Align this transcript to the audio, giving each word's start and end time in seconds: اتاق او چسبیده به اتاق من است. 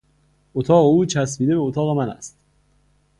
اتاق 0.55 0.85
او 0.85 1.05
چسبیده 1.05 1.55
به 1.55 1.61
اتاق 1.61 1.97
من 1.97 2.09
است. 2.09 2.37